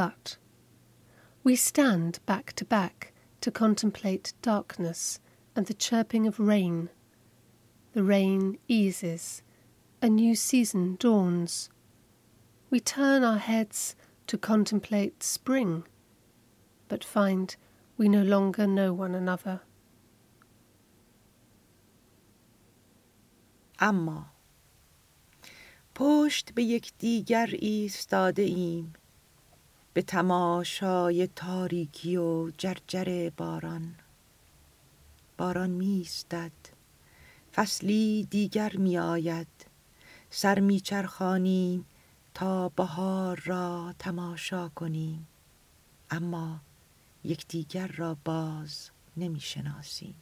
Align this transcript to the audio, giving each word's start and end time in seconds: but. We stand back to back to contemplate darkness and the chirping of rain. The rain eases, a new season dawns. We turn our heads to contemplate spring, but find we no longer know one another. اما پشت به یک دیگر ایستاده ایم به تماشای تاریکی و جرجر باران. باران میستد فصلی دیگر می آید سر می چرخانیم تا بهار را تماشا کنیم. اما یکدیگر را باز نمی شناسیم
but. 0.00 0.38
We 1.44 1.56
stand 1.56 2.20
back 2.24 2.54
to 2.54 2.64
back 2.64 3.12
to 3.42 3.50
contemplate 3.50 4.32
darkness 4.40 5.20
and 5.54 5.66
the 5.66 5.74
chirping 5.74 6.26
of 6.26 6.40
rain. 6.40 6.88
The 7.92 8.02
rain 8.02 8.56
eases, 8.66 9.42
a 10.00 10.08
new 10.08 10.34
season 10.34 10.96
dawns. 10.98 11.68
We 12.70 12.80
turn 12.80 13.24
our 13.24 13.36
heads 13.36 13.94
to 14.28 14.38
contemplate 14.38 15.22
spring, 15.22 15.84
but 16.88 17.04
find 17.04 17.54
we 17.98 18.08
no 18.08 18.22
longer 18.22 18.66
know 18.66 18.94
one 18.94 19.14
another. 19.14 19.60
اما 23.82 24.26
پشت 25.94 26.54
به 26.54 26.62
یک 26.62 26.92
دیگر 26.98 27.50
ایستاده 27.58 28.42
ایم 28.42 28.92
به 29.92 30.02
تماشای 30.02 31.26
تاریکی 31.26 32.16
و 32.16 32.50
جرجر 32.50 33.30
باران. 33.36 33.94
باران 35.38 35.70
میستد 35.70 36.52
فصلی 37.54 38.26
دیگر 38.30 38.76
می 38.76 38.98
آید 38.98 39.66
سر 40.30 40.60
می 40.60 40.80
چرخانیم 40.80 41.86
تا 42.34 42.68
بهار 42.68 43.42
را 43.44 43.94
تماشا 43.98 44.68
کنیم. 44.68 45.26
اما 46.10 46.60
یکدیگر 47.24 47.86
را 47.86 48.16
باز 48.24 48.90
نمی 49.16 49.40
شناسیم 49.40 50.14